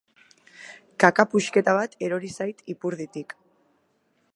Kaka 1.03 1.25
puxketa 1.35 1.77
bat 1.81 1.95
erori 2.09 2.33
zait 2.41 2.67
ipurditik. 2.77 3.39